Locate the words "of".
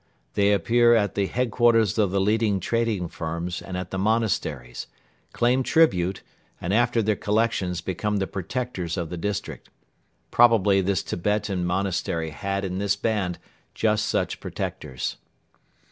1.99-2.09, 8.97-9.11